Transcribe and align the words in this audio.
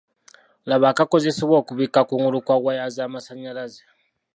Labba 0.69 0.87
akozesebwa 1.03 1.55
okubikka 1.61 2.01
kungulu 2.07 2.37
kwa 2.45 2.55
waya 2.65 2.85
z'amasanyalaze 2.95 3.83